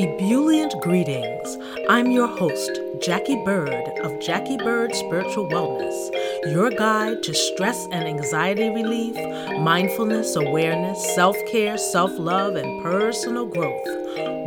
Ebullient 0.00 0.80
greetings. 0.80 1.58
I'm 1.88 2.12
your 2.12 2.28
host, 2.28 2.70
Jackie 3.02 3.42
Bird 3.44 3.72
of 4.04 4.20
Jackie 4.20 4.56
Bird 4.56 4.94
Spiritual 4.94 5.48
Wellness, 5.48 6.52
your 6.54 6.70
guide 6.70 7.24
to 7.24 7.34
stress 7.34 7.88
and 7.90 8.06
anxiety 8.06 8.68
relief, 8.68 9.16
mindfulness, 9.58 10.36
awareness, 10.36 11.04
self 11.16 11.36
care, 11.50 11.76
self 11.76 12.16
love, 12.16 12.54
and 12.54 12.80
personal 12.80 13.44
growth. 13.44 13.82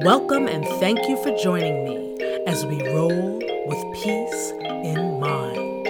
Welcome 0.05 0.47
and 0.47 0.65
thank 0.79 0.99
you 1.09 1.21
for 1.21 1.35
joining 1.35 1.83
me 1.83 2.15
as 2.47 2.65
we 2.65 2.81
roll 2.87 3.37
with 3.67 4.01
peace 4.01 4.51
in 4.85 5.19
mind. 5.19 5.85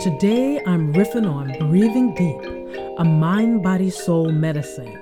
Today 0.00 0.58
I'm 0.66 0.94
riffing 0.94 1.30
on 1.30 1.68
breathing 1.68 2.14
deep, 2.14 2.96
a 2.96 3.04
mind 3.04 3.62
body 3.62 3.90
soul 3.90 4.32
medicine. 4.32 5.01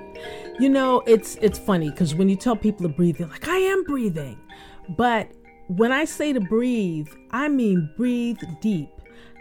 You 0.61 0.69
know, 0.69 1.01
it's 1.07 1.37
it's 1.41 1.57
funny 1.57 1.89
because 1.89 2.13
when 2.13 2.29
you 2.29 2.35
tell 2.35 2.55
people 2.55 2.87
to 2.87 2.93
breathe, 2.93 3.17
they're 3.17 3.25
like, 3.25 3.47
I 3.47 3.57
am 3.57 3.83
breathing. 3.83 4.39
But 4.89 5.27
when 5.65 5.91
I 5.91 6.05
say 6.05 6.33
to 6.33 6.39
breathe, 6.39 7.07
I 7.31 7.49
mean 7.49 7.89
breathe 7.97 8.37
deep. 8.61 8.89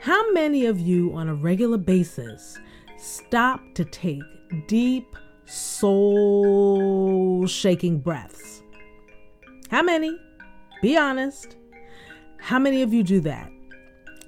How 0.01 0.33
many 0.33 0.65
of 0.65 0.81
you 0.81 1.13
on 1.13 1.29
a 1.29 1.35
regular 1.35 1.77
basis 1.77 2.59
stop 2.97 3.61
to 3.75 3.85
take 3.85 4.23
deep, 4.67 5.15
soul 5.45 7.47
shaking 7.47 7.99
breaths? 7.99 8.63
How 9.71 9.83
many? 9.83 10.19
Be 10.81 10.97
honest. 10.97 11.57
How 12.39 12.59
many 12.59 12.81
of 12.81 12.95
you 12.95 13.03
do 13.03 13.21
that? 13.21 13.53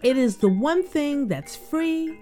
It 0.02 0.18
is 0.18 0.36
the 0.36 0.50
one 0.50 0.82
thing 0.82 1.26
that's 1.26 1.56
free 1.56 2.18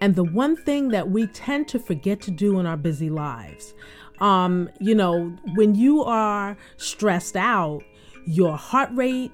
and 0.00 0.14
the 0.14 0.24
one 0.24 0.56
thing 0.56 0.88
that 0.88 1.10
we 1.10 1.26
tend 1.28 1.68
to 1.68 1.78
forget 1.78 2.20
to 2.22 2.30
do 2.30 2.58
in 2.58 2.66
our 2.66 2.76
busy 2.76 3.10
lives. 3.10 3.74
Um, 4.20 4.68
you 4.80 4.94
know, 4.94 5.36
when 5.54 5.74
you 5.74 6.02
are 6.02 6.56
stressed 6.76 7.36
out, 7.36 7.82
your 8.26 8.56
heart 8.56 8.90
rate 8.92 9.32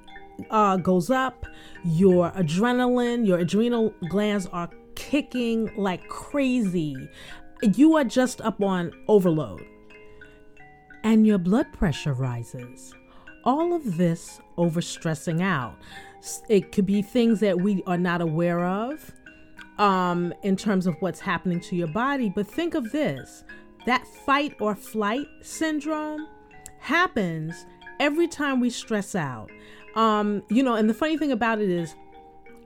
uh, 0.50 0.76
goes 0.76 1.10
up, 1.10 1.46
your 1.84 2.30
adrenaline, 2.32 3.26
your 3.26 3.38
adrenal 3.38 3.94
glands 4.08 4.46
are 4.52 4.70
kicking 4.94 5.70
like 5.76 6.08
crazy. 6.08 7.08
You 7.62 7.96
are 7.96 8.04
just 8.04 8.40
up 8.40 8.62
on 8.62 8.92
overload. 9.08 9.64
And 11.02 11.26
your 11.26 11.38
blood 11.38 11.66
pressure 11.72 12.14
rises. 12.14 12.94
All 13.44 13.74
of 13.74 13.98
this 13.98 14.40
over 14.56 14.80
stressing 14.80 15.42
out. 15.42 15.76
It 16.48 16.72
could 16.72 16.86
be 16.86 17.02
things 17.02 17.40
that 17.40 17.60
we 17.60 17.82
are 17.86 17.98
not 17.98 18.22
aware 18.22 18.64
of 18.64 19.12
um, 19.78 20.32
in 20.42 20.56
terms 20.56 20.86
of 20.86 20.96
what's 21.00 21.20
happening 21.20 21.60
to 21.60 21.76
your 21.76 21.88
body. 21.88 22.28
But 22.28 22.46
think 22.46 22.74
of 22.74 22.90
this 22.92 23.44
that 23.86 24.06
fight 24.06 24.54
or 24.60 24.74
flight 24.74 25.26
syndrome 25.42 26.26
happens 26.78 27.66
every 28.00 28.28
time 28.28 28.60
we 28.60 28.70
stress 28.70 29.14
out. 29.14 29.50
Um, 29.94 30.42
you 30.48 30.62
know, 30.62 30.74
and 30.74 30.88
the 30.88 30.94
funny 30.94 31.18
thing 31.18 31.32
about 31.32 31.60
it 31.60 31.68
is, 31.68 31.94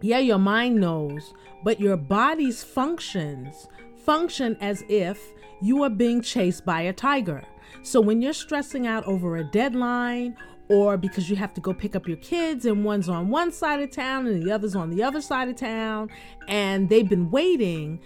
yeah, 0.00 0.18
your 0.18 0.38
mind 0.38 0.76
knows, 0.76 1.34
but 1.64 1.80
your 1.80 1.96
body's 1.96 2.62
functions 2.62 3.68
function 3.96 4.56
as 4.60 4.84
if 4.88 5.20
you 5.60 5.82
are 5.82 5.90
being 5.90 6.22
chased 6.22 6.64
by 6.64 6.82
a 6.82 6.92
tiger. 6.92 7.42
So 7.82 8.00
when 8.00 8.22
you're 8.22 8.32
stressing 8.32 8.86
out 8.86 9.04
over 9.04 9.36
a 9.36 9.44
deadline 9.44 10.36
or 10.68 10.96
because 10.96 11.30
you 11.30 11.36
have 11.36 11.54
to 11.54 11.60
go 11.60 11.72
pick 11.72 11.96
up 11.96 12.06
your 12.06 12.16
kids 12.18 12.66
and 12.66 12.84
one's 12.84 13.08
on 13.08 13.28
one 13.28 13.50
side 13.50 13.80
of 13.80 13.90
town 13.90 14.26
and 14.26 14.42
the 14.42 14.50
other's 14.50 14.74
on 14.74 14.90
the 14.90 15.02
other 15.02 15.20
side 15.20 15.48
of 15.48 15.56
town 15.56 16.10
and 16.46 16.88
they've 16.88 17.08
been 17.08 17.30
waiting, 17.30 18.00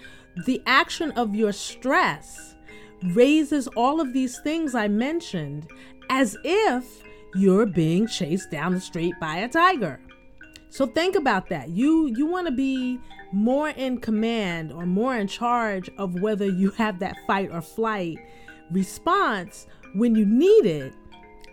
the 0.47 0.63
action 0.67 1.11
of 1.13 1.35
your 1.35 1.53
stress 1.53 2.55
raises 3.11 3.67
all 3.69 4.01
of 4.01 4.13
these 4.13 4.39
things 4.41 4.75
I 4.75 4.89
mentioned 4.89 5.69
as 6.09 6.37
if 6.45 7.03
you're 7.35 7.67
being 7.67 8.07
chased 8.07 8.51
down 8.51 8.75
the 8.75 8.81
street 8.81 9.15
by 9.21 9.37
a 9.37 9.49
tiger. 9.49 10.01
So 10.69 10.87
think 10.87 11.17
about 11.17 11.49
that. 11.49 11.69
You 11.69 12.07
you 12.07 12.27
want 12.27 12.47
to 12.47 12.53
be 12.53 12.99
more 13.33 13.71
in 13.71 13.99
command 13.99 14.73
or 14.73 14.87
more 14.87 15.17
in 15.17 15.27
charge 15.27 15.91
of 15.99 16.21
whether 16.21 16.47
you 16.47 16.71
have 16.73 16.99
that 17.01 17.17
fight 17.27 17.51
or 17.51 17.61
flight 17.61 18.19
response 18.71 19.67
when 19.95 20.15
you 20.15 20.25
need 20.25 20.67
it 20.67 20.95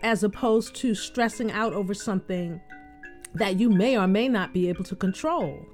as 0.02 0.22
opposed 0.24 0.74
to 0.76 0.94
stressing 0.94 1.50
out 1.52 1.72
over 1.72 1.94
something 1.94 2.60
that 3.34 3.58
you 3.58 3.70
may 3.70 3.96
or 3.96 4.06
may 4.06 4.28
not 4.28 4.52
be 4.52 4.68
able 4.68 4.84
to 4.84 4.96
control. 4.96 5.64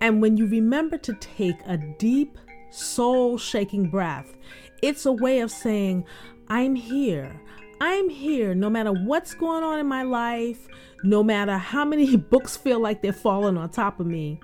And 0.00 0.20
when 0.20 0.36
you 0.36 0.46
remember 0.46 0.98
to 0.98 1.14
take 1.14 1.56
a 1.66 1.76
deep, 1.76 2.38
soul 2.70 3.38
shaking 3.38 3.88
breath, 3.88 4.36
it's 4.82 5.06
a 5.06 5.12
way 5.12 5.40
of 5.40 5.50
saying, 5.50 6.04
I'm 6.48 6.74
here. 6.74 7.40
I'm 7.80 8.08
here 8.08 8.54
no 8.54 8.70
matter 8.70 8.92
what's 8.92 9.34
going 9.34 9.64
on 9.64 9.78
in 9.78 9.86
my 9.86 10.02
life, 10.02 10.68
no 11.02 11.22
matter 11.22 11.56
how 11.56 11.84
many 11.84 12.16
books 12.30 12.56
feel 12.56 12.80
like 12.80 13.02
they're 13.02 13.12
falling 13.12 13.56
on 13.56 13.70
top 13.70 14.00
of 14.00 14.06
me. 14.06 14.40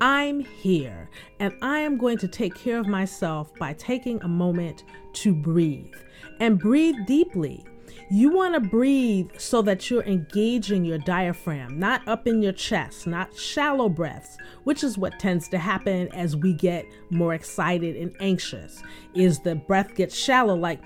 I'm 0.00 0.40
here 0.40 1.08
and 1.38 1.54
I 1.62 1.78
am 1.78 1.96
going 1.96 2.18
to 2.18 2.28
take 2.28 2.54
care 2.54 2.78
of 2.78 2.86
myself 2.86 3.54
by 3.56 3.74
taking 3.74 4.20
a 4.22 4.28
moment 4.28 4.84
to 5.14 5.34
breathe 5.34 5.94
and 6.40 6.58
breathe 6.58 6.96
deeply. 7.06 7.64
You 8.10 8.30
want 8.30 8.54
to 8.54 8.60
breathe 8.60 9.30
so 9.38 9.62
that 9.62 9.90
you're 9.90 10.04
engaging 10.04 10.84
your 10.84 10.98
diaphragm, 10.98 11.78
not 11.78 12.06
up 12.06 12.26
in 12.26 12.42
your 12.42 12.52
chest, 12.52 13.06
not 13.06 13.36
shallow 13.36 13.88
breaths, 13.88 14.36
which 14.64 14.84
is 14.84 14.98
what 14.98 15.18
tends 15.18 15.48
to 15.48 15.58
happen 15.58 16.08
as 16.14 16.36
we 16.36 16.52
get 16.52 16.86
more 17.10 17.34
excited 17.34 17.96
and 17.96 18.14
anxious. 18.20 18.82
Is 19.14 19.40
the 19.40 19.54
breath 19.54 19.94
gets 19.94 20.16
shallow 20.16 20.54
like 20.54 20.80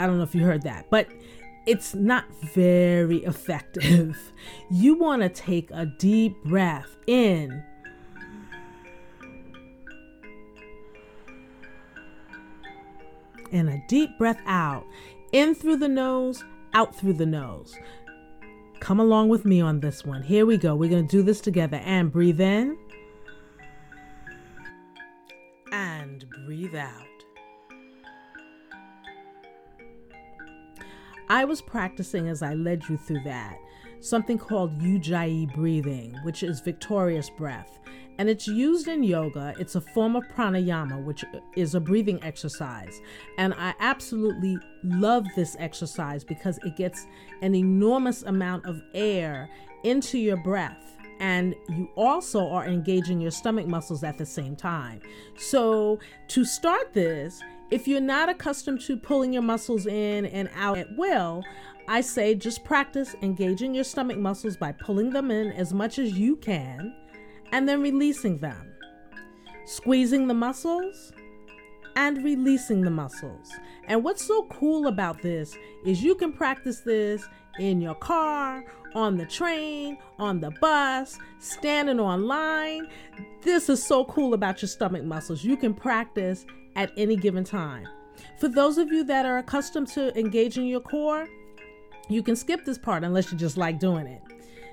I 0.00 0.06
don't 0.06 0.16
know 0.16 0.24
if 0.24 0.34
you 0.34 0.44
heard 0.44 0.62
that, 0.62 0.86
but 0.90 1.06
it's 1.66 1.94
not 1.94 2.24
very 2.54 3.18
effective. 3.24 4.32
You 4.70 4.94
want 4.94 5.22
to 5.22 5.28
take 5.28 5.70
a 5.70 5.86
deep 5.86 6.34
breath 6.44 6.96
in 7.06 7.62
and 13.52 13.68
a 13.68 13.82
deep 13.88 14.18
breath 14.18 14.40
out. 14.46 14.84
In 15.32 15.54
through 15.54 15.76
the 15.76 15.88
nose, 15.88 16.44
out 16.74 16.94
through 16.94 17.14
the 17.14 17.26
nose. 17.26 17.76
Come 18.80 18.98
along 18.98 19.28
with 19.28 19.44
me 19.44 19.60
on 19.60 19.80
this 19.80 20.04
one. 20.04 20.22
Here 20.22 20.44
we 20.44 20.56
go. 20.56 20.74
We're 20.74 20.90
going 20.90 21.06
to 21.06 21.16
do 21.16 21.22
this 21.22 21.40
together. 21.40 21.80
And 21.84 22.10
breathe 22.10 22.40
in. 22.40 22.76
And 25.70 26.24
breathe 26.46 26.74
out. 26.74 27.06
I 31.28 31.44
was 31.44 31.62
practicing 31.62 32.28
as 32.28 32.42
I 32.42 32.54
led 32.54 32.88
you 32.88 32.96
through 32.96 33.22
that 33.24 33.58
something 34.00 34.36
called 34.36 34.80
Ujjayi 34.80 35.54
breathing, 35.54 36.18
which 36.24 36.42
is 36.42 36.58
victorious 36.58 37.30
breath 37.30 37.78
and 38.18 38.28
it's 38.28 38.46
used 38.46 38.88
in 38.88 39.02
yoga. 39.02 39.54
It's 39.58 39.74
a 39.74 39.80
form 39.80 40.16
of 40.16 40.24
pranayama, 40.28 41.02
which 41.02 41.24
is 41.56 41.74
a 41.74 41.80
breathing 41.80 42.22
exercise. 42.22 43.00
And 43.38 43.54
I 43.54 43.74
absolutely 43.80 44.58
love 44.84 45.26
this 45.34 45.56
exercise 45.58 46.22
because 46.24 46.58
it 46.64 46.76
gets 46.76 47.06
an 47.40 47.54
enormous 47.54 48.22
amount 48.22 48.66
of 48.66 48.82
air 48.94 49.48
into 49.82 50.18
your 50.18 50.36
breath. 50.36 50.96
And 51.20 51.54
you 51.68 51.88
also 51.96 52.48
are 52.48 52.66
engaging 52.66 53.20
your 53.20 53.30
stomach 53.30 53.66
muscles 53.66 54.02
at 54.02 54.18
the 54.18 54.26
same 54.26 54.56
time. 54.56 55.00
So, 55.36 56.00
to 56.28 56.44
start 56.44 56.92
this, 56.92 57.40
if 57.70 57.86
you're 57.86 58.00
not 58.00 58.28
accustomed 58.28 58.80
to 58.82 58.96
pulling 58.96 59.32
your 59.32 59.42
muscles 59.42 59.86
in 59.86 60.26
and 60.26 60.50
out 60.56 60.78
at 60.78 60.96
will, 60.96 61.44
I 61.88 62.00
say 62.00 62.34
just 62.34 62.64
practice 62.64 63.14
engaging 63.22 63.74
your 63.74 63.84
stomach 63.84 64.18
muscles 64.18 64.56
by 64.56 64.72
pulling 64.72 65.10
them 65.10 65.30
in 65.30 65.52
as 65.52 65.72
much 65.72 65.98
as 65.98 66.12
you 66.12 66.36
can 66.36 66.94
and 67.52 67.68
then 67.68 67.80
releasing 67.80 68.38
them. 68.38 68.72
Squeezing 69.64 70.26
the 70.26 70.34
muscles 70.34 71.12
and 71.94 72.24
releasing 72.24 72.80
the 72.80 72.90
muscles. 72.90 73.50
And 73.86 74.02
what's 74.02 74.24
so 74.24 74.44
cool 74.44 74.86
about 74.88 75.22
this 75.22 75.56
is 75.84 76.02
you 76.02 76.14
can 76.14 76.32
practice 76.32 76.80
this 76.80 77.24
in 77.58 77.80
your 77.80 77.94
car, 77.94 78.64
on 78.94 79.16
the 79.16 79.26
train, 79.26 79.98
on 80.18 80.40
the 80.40 80.50
bus, 80.60 81.18
standing 81.38 82.00
online. 82.00 82.88
This 83.42 83.68
is 83.68 83.82
so 83.82 84.04
cool 84.06 84.34
about 84.34 84.62
your 84.62 84.68
stomach 84.68 85.04
muscles. 85.04 85.44
You 85.44 85.56
can 85.56 85.74
practice 85.74 86.46
at 86.76 86.92
any 86.96 87.16
given 87.16 87.44
time. 87.44 87.86
For 88.38 88.48
those 88.48 88.78
of 88.78 88.90
you 88.92 89.04
that 89.04 89.26
are 89.26 89.38
accustomed 89.38 89.88
to 89.88 90.16
engaging 90.18 90.66
your 90.66 90.80
core, 90.80 91.28
you 92.08 92.22
can 92.22 92.36
skip 92.36 92.64
this 92.64 92.78
part 92.78 93.04
unless 93.04 93.30
you 93.30 93.38
just 93.38 93.56
like 93.56 93.78
doing 93.78 94.06
it. 94.06 94.22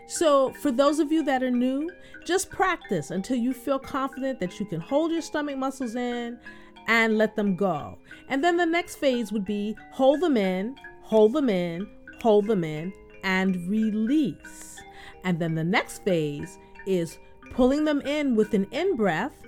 So, 0.10 0.54
for 0.54 0.72
those 0.72 0.98
of 0.98 1.12
you 1.12 1.24
that 1.26 1.44
are 1.44 1.52
new, 1.52 1.88
just 2.26 2.50
practice 2.50 3.12
until 3.12 3.38
you 3.38 3.54
feel 3.54 3.78
confident 3.78 4.40
that 4.40 4.60
you 4.60 4.66
can 4.66 4.82
hold 4.82 5.12
your 5.12 5.22
stomach 5.22 5.56
muscles 5.56 5.96
in 5.96 6.40
and 6.88 7.16
let 7.16 7.36
them 7.36 7.56
go. 7.56 7.96
And 8.28 8.44
then 8.44 8.58
the 8.58 8.66
next 8.66 8.96
phase 8.96 9.32
would 9.32 9.46
be 9.46 9.78
hold 9.92 10.22
them 10.22 10.36
in, 10.36 10.76
hold 11.04 11.34
them 11.34 11.48
in, 11.48 11.88
hold 12.24 12.48
them 12.48 12.64
in, 12.64 12.92
and 13.24 13.70
release. 13.70 14.82
And 15.24 15.38
then 15.38 15.54
the 15.54 15.64
next 15.64 16.04
phase 16.04 16.58
is 16.88 17.20
pulling 17.52 17.86
them 17.86 18.02
in 18.02 18.36
with 18.36 18.56
an 18.56 18.66
in 18.72 18.96
breath 18.96 19.46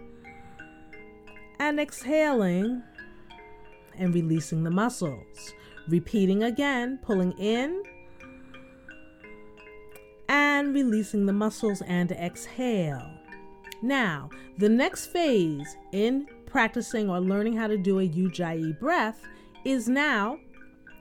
and 1.60 1.80
exhaling 1.80 2.84
and 3.98 4.14
releasing 4.14 4.64
the 4.64 4.70
muscles. 4.70 5.56
Repeating 5.88 6.44
again, 6.44 7.00
pulling 7.02 7.32
in 7.40 7.82
and 10.32 10.74
releasing 10.74 11.26
the 11.26 11.34
muscles 11.34 11.82
and 11.82 12.14
exhale. 12.14 13.12
Now, 13.82 14.30
the 14.58 14.70
next 14.70 15.08
phase 15.08 15.76
in 15.92 16.26
practicing 16.46 17.10
or 17.10 17.20
learning 17.20 17.58
how 17.58 17.68
to 17.68 17.78
do 17.78 18.00
a 18.00 18.08
Ujjayi 18.08 18.80
breath 18.80 19.22
is 19.66 19.90
now 19.90 20.40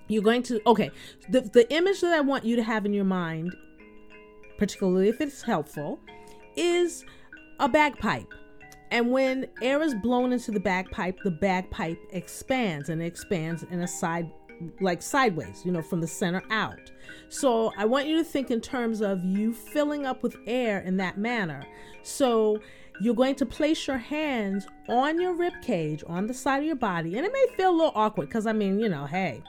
you're 0.09 0.25
going 0.25 0.43
to, 0.43 0.61
okay, 0.67 0.91
the, 1.29 1.43
the 1.43 1.73
image 1.73 2.01
that 2.01 2.13
I 2.13 2.21
want 2.21 2.45
you 2.45 2.57
to 2.57 2.63
have 2.65 2.85
in 2.85 2.93
your 2.93 3.05
mind, 3.05 3.55
particularly 4.59 5.09
if 5.09 5.21
it's 5.21 5.43
helpful, 5.43 6.01
is 6.57 7.05
a 7.61 7.69
bagpipe. 7.69 8.35
And 8.91 9.13
when 9.13 9.47
air 9.63 9.81
is 9.83 9.95
blown 9.95 10.33
into 10.33 10.51
the 10.51 10.59
bagpipe, 10.59 11.21
the 11.23 11.31
bagpipe 11.31 11.99
expands 12.11 12.89
and 12.89 13.01
it 13.01 13.07
expands 13.07 13.63
in 13.71 13.83
a 13.83 13.87
side, 13.87 14.29
like 14.81 15.03
sideways, 15.03 15.63
you 15.65 15.73
know, 15.73 15.83
from 15.83 16.01
the 16.01 16.07
center 16.07 16.43
out. 16.51 16.91
So 17.29 17.73
I 17.77 17.85
want 17.85 18.07
you 18.07 18.17
to 18.19 18.25
think 18.25 18.51
in 18.51 18.61
terms 18.61 19.01
of 19.01 19.25
you 19.25 19.53
filling 19.53 20.07
up 20.07 20.23
with 20.23 20.37
air 20.47 20.81
in 20.81 20.97
that 20.99 21.19
manner. 21.19 21.65
So 22.03 22.61
you're 23.01 23.15
going 23.15 23.35
to 23.37 23.47
place 23.47 23.87
your 23.87 23.99
hands 23.99 24.67
on 24.89 25.21
your 25.21 25.33
rib 25.33 25.55
cage 25.63 26.05
on 26.07 26.27
the 26.27 26.35
side 26.35 26.59
of 26.59 26.65
your 26.65 26.77
body. 26.77 27.17
And 27.17 27.27
it 27.27 27.33
may 27.33 27.47
feel 27.57 27.71
a 27.71 27.77
little 27.77 27.93
awkward 27.95 28.29
because, 28.29 28.47
I 28.47 28.53
mean, 28.53 28.79
you 28.79 28.89
know, 28.89 29.07
hey, 29.07 29.43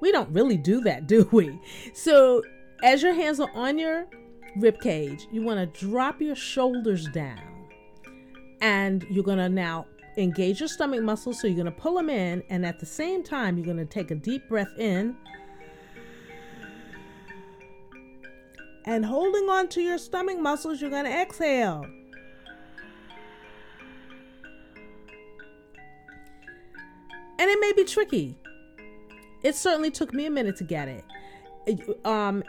we 0.00 0.10
don't 0.10 0.30
really 0.30 0.56
do 0.56 0.80
that, 0.82 1.06
do 1.06 1.28
we? 1.32 1.58
So 1.94 2.42
as 2.82 3.02
your 3.02 3.14
hands 3.14 3.40
are 3.40 3.50
on 3.54 3.78
your 3.78 4.06
rib 4.56 4.80
cage, 4.80 5.26
you 5.30 5.42
want 5.42 5.58
to 5.74 5.86
drop 5.86 6.20
your 6.20 6.34
shoulders 6.34 7.08
down 7.08 7.40
and 8.60 9.06
you're 9.10 9.24
going 9.24 9.38
to 9.38 9.48
now 9.48 9.86
engage 10.18 10.60
your 10.60 10.68
stomach 10.68 11.02
muscles. 11.02 11.40
So 11.40 11.46
you're 11.46 11.56
going 11.56 11.66
to 11.66 11.80
pull 11.80 11.94
them 11.94 12.10
in, 12.10 12.42
and 12.50 12.66
at 12.66 12.78
the 12.78 12.86
same 12.86 13.22
time, 13.22 13.56
you're 13.56 13.64
going 13.64 13.78
to 13.78 13.86
take 13.86 14.10
a 14.10 14.14
deep 14.14 14.48
breath 14.48 14.72
in. 14.78 15.16
And 18.84 19.04
holding 19.04 19.48
on 19.48 19.68
to 19.68 19.82
your 19.82 19.98
stomach 19.98 20.38
muscles, 20.38 20.80
you're 20.80 20.90
going 20.90 21.04
to 21.04 21.12
exhale. 21.12 21.84
And 27.40 27.48
it 27.48 27.60
may 27.60 27.72
be 27.72 27.84
tricky. 27.84 28.36
It 29.42 29.54
certainly 29.54 29.90
took 29.90 30.12
me 30.12 30.26
a 30.26 30.30
minute 30.30 30.56
to 30.56 30.64
get 30.64 30.88
it. 30.88 31.04
Um, 32.04 32.42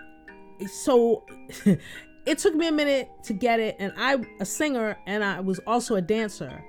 so 0.68 1.26
it 2.26 2.38
took 2.38 2.56
me 2.56 2.68
a 2.68 2.72
minute 2.72 3.10
to 3.24 3.34
get 3.34 3.60
it 3.60 3.76
and 3.80 3.94
i 3.98 4.18
a 4.40 4.46
singer 4.46 4.98
and 5.08 5.24
i 5.24 5.40
was 5.40 5.60
also 5.60 5.96
a 5.96 6.02
dancer 6.02 6.64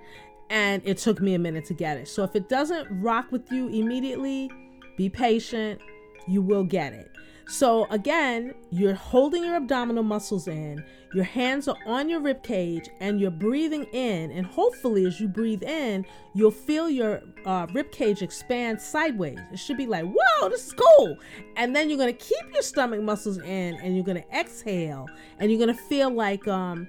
and 0.51 0.83
it 0.85 0.99
took 0.99 1.21
me 1.21 1.35
a 1.35 1.39
minute 1.39 1.65
to 1.65 1.75
get 1.75 1.97
it 1.97 2.07
so 2.07 2.23
if 2.23 2.37
it 2.37 2.49
doesn't 2.49 2.87
rock 3.01 3.33
with 3.33 3.51
you 3.51 3.69
immediately 3.69 4.51
be 4.97 5.09
patient 5.09 5.81
you 6.29 6.43
will 6.43 6.65
get 6.65 6.93
it 6.93 7.11
so 7.51 7.89
again, 7.91 8.55
you're 8.71 8.95
holding 8.95 9.45
your 9.45 9.57
abdominal 9.57 10.05
muscles 10.05 10.47
in, 10.47 10.85
your 11.13 11.25
hands 11.25 11.67
are 11.67 11.77
on 11.85 12.09
your 12.09 12.21
rib 12.21 12.45
cage, 12.45 12.89
and 13.01 13.21
you're 13.21 13.33
breathing 13.33 13.87
in. 13.93 14.31
And 14.31 14.47
hopefully, 14.47 15.05
as 15.05 15.21
you 15.21 15.27
breathe 15.27 15.65
in, 15.65 16.07
you'll 16.33 16.53
feel 16.53 16.89
your 16.89 17.23
uh, 17.45 17.67
rib 17.75 17.91
cage 17.91 18.23
expand 18.23 18.81
sideways. 18.81 19.41
It 19.53 19.59
should 19.59 19.77
be 19.77 19.89
like, 19.89 20.05
whoa, 20.05 20.49
this 20.49 20.69
is 20.69 20.75
cool. 20.75 21.17
And 21.57 21.75
then 21.75 21.91
you're 21.91 21.99
gonna 21.99 22.13
keep 22.13 22.53
your 22.53 22.63
stomach 22.63 23.03
muscles 23.03 23.39
in, 23.39 23.75
and 23.83 23.97
you're 23.97 24.05
gonna 24.05 24.25
exhale, 24.33 25.09
and 25.41 25.51
you're 25.51 25.59
gonna 25.59 25.75
feel 25.75 26.11
like 26.11 26.47
um 26.47 26.87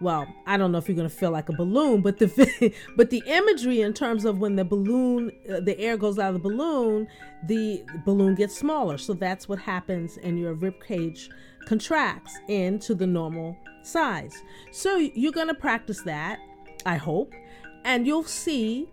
well, 0.00 0.26
I 0.46 0.56
don't 0.56 0.72
know 0.72 0.78
if 0.78 0.88
you're 0.88 0.96
going 0.96 1.08
to 1.08 1.14
feel 1.14 1.30
like 1.30 1.48
a 1.48 1.52
balloon, 1.52 2.02
but 2.02 2.18
the 2.18 2.74
but 2.96 3.10
the 3.10 3.22
imagery 3.26 3.80
in 3.80 3.92
terms 3.92 4.24
of 4.24 4.38
when 4.38 4.56
the 4.56 4.64
balloon, 4.64 5.32
uh, 5.50 5.60
the 5.60 5.78
air 5.78 5.96
goes 5.96 6.18
out 6.18 6.34
of 6.34 6.42
the 6.42 6.48
balloon, 6.48 7.06
the 7.46 7.84
balloon 8.04 8.34
gets 8.34 8.56
smaller. 8.56 8.98
So 8.98 9.14
that's 9.14 9.48
what 9.48 9.58
happens, 9.58 10.18
and 10.18 10.38
your 10.38 10.54
rib 10.54 10.82
cage 10.84 11.30
contracts 11.66 12.36
into 12.48 12.94
the 12.94 13.06
normal 13.06 13.56
size. 13.82 14.42
So 14.72 14.96
you're 14.96 15.32
going 15.32 15.48
to 15.48 15.54
practice 15.54 16.02
that, 16.02 16.38
I 16.84 16.96
hope, 16.96 17.32
and 17.84 18.06
you'll 18.06 18.24
see 18.24 18.88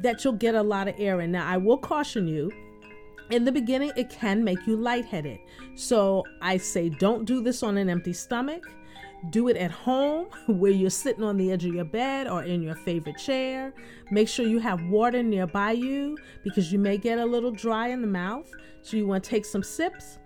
that 0.00 0.24
you'll 0.24 0.34
get 0.34 0.54
a 0.54 0.62
lot 0.62 0.88
of 0.88 0.94
air 0.98 1.20
in. 1.20 1.32
Now, 1.32 1.46
I 1.46 1.56
will 1.56 1.78
caution 1.78 2.26
you. 2.28 2.50
In 3.30 3.44
the 3.44 3.52
beginning, 3.52 3.90
it 3.96 4.10
can 4.10 4.44
make 4.44 4.66
you 4.66 4.76
lightheaded. 4.76 5.38
So 5.76 6.24
I 6.42 6.58
say 6.58 6.90
don't 6.90 7.24
do 7.24 7.42
this 7.42 7.62
on 7.62 7.78
an 7.78 7.88
empty 7.88 8.12
stomach 8.12 8.66
do 9.30 9.48
it 9.48 9.56
at 9.56 9.70
home 9.70 10.26
where 10.46 10.72
you're 10.72 10.90
sitting 10.90 11.24
on 11.24 11.36
the 11.36 11.52
edge 11.52 11.64
of 11.64 11.74
your 11.74 11.84
bed 11.84 12.26
or 12.26 12.42
in 12.42 12.62
your 12.62 12.74
favorite 12.74 13.18
chair. 13.18 13.72
Make 14.10 14.28
sure 14.28 14.46
you 14.46 14.58
have 14.60 14.82
water 14.84 15.22
nearby 15.22 15.72
you 15.72 16.18
because 16.42 16.72
you 16.72 16.78
may 16.78 16.98
get 16.98 17.18
a 17.18 17.24
little 17.24 17.50
dry 17.50 17.88
in 17.88 18.00
the 18.00 18.08
mouth. 18.08 18.50
So 18.82 18.96
you 18.96 19.06
want 19.06 19.24
to 19.24 19.30
take 19.30 19.44
some 19.44 19.62
sips 19.62 20.18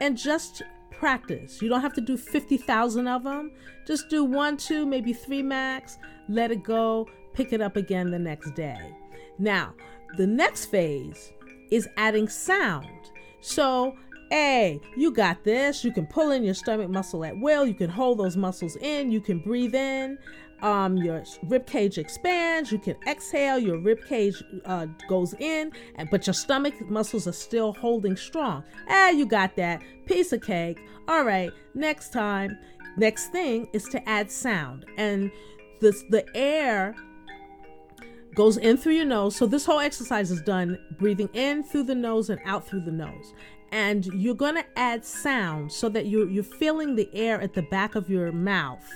and 0.00 0.16
just 0.16 0.62
practice. 0.90 1.60
You 1.60 1.68
don't 1.68 1.80
have 1.80 1.94
to 1.94 2.00
do 2.00 2.16
50,000 2.16 3.08
of 3.08 3.24
them. 3.24 3.52
Just 3.86 4.08
do 4.08 4.24
one, 4.24 4.56
two, 4.56 4.86
maybe 4.86 5.12
three 5.12 5.42
max. 5.42 5.98
Let 6.28 6.50
it 6.50 6.62
go. 6.62 7.08
Pick 7.34 7.52
it 7.52 7.60
up 7.60 7.76
again 7.76 8.10
the 8.10 8.18
next 8.18 8.54
day. 8.54 8.94
Now, 9.38 9.74
the 10.16 10.26
next 10.26 10.66
phase 10.66 11.32
is 11.70 11.88
adding 11.96 12.28
sound. 12.28 13.10
So 13.40 13.96
Hey, 14.32 14.80
you 14.96 15.10
got 15.10 15.44
this. 15.44 15.84
You 15.84 15.92
can 15.92 16.06
pull 16.06 16.30
in 16.30 16.42
your 16.42 16.54
stomach 16.54 16.88
muscle 16.88 17.22
at 17.22 17.36
will. 17.38 17.66
You 17.66 17.74
can 17.74 17.90
hold 17.90 18.16
those 18.16 18.34
muscles 18.34 18.76
in. 18.76 19.12
You 19.12 19.20
can 19.20 19.40
breathe 19.40 19.74
in. 19.74 20.16
Um, 20.62 20.96
your 20.96 21.22
rib 21.42 21.66
cage 21.66 21.98
expands. 21.98 22.72
You 22.72 22.78
can 22.78 22.96
exhale. 23.06 23.58
Your 23.58 23.76
rib 23.76 23.98
cage 24.08 24.42
uh, 24.64 24.86
goes 25.06 25.34
in, 25.34 25.70
and 25.96 26.08
but 26.08 26.26
your 26.26 26.32
stomach 26.32 26.80
muscles 26.88 27.28
are 27.28 27.32
still 27.32 27.74
holding 27.74 28.16
strong. 28.16 28.64
Ah, 28.88 29.10
you 29.10 29.26
got 29.26 29.54
that. 29.56 29.82
Piece 30.06 30.32
of 30.32 30.40
cake. 30.40 30.78
All 31.08 31.24
right. 31.24 31.50
Next 31.74 32.10
time, 32.10 32.56
next 32.96 33.32
thing 33.32 33.68
is 33.74 33.84
to 33.90 34.08
add 34.08 34.30
sound, 34.30 34.86
and 34.96 35.30
this 35.82 36.04
the 36.08 36.24
air 36.34 36.96
goes 38.34 38.56
in 38.56 38.78
through 38.78 38.94
your 38.94 39.04
nose. 39.04 39.36
So 39.36 39.44
this 39.44 39.66
whole 39.66 39.80
exercise 39.80 40.30
is 40.30 40.40
done 40.40 40.78
breathing 40.98 41.28
in 41.34 41.64
through 41.64 41.82
the 41.82 41.94
nose 41.94 42.30
and 42.30 42.40
out 42.46 42.66
through 42.66 42.80
the 42.80 42.92
nose 42.92 43.34
and 43.72 44.06
you're 44.06 44.34
going 44.34 44.54
to 44.54 44.64
add 44.76 45.04
sound 45.04 45.72
so 45.72 45.88
that 45.88 46.06
you're, 46.06 46.28
you're 46.28 46.44
feeling 46.44 46.94
the 46.94 47.08
air 47.14 47.40
at 47.40 47.54
the 47.54 47.62
back 47.62 47.94
of 47.94 48.08
your 48.08 48.30
mouth 48.30 48.86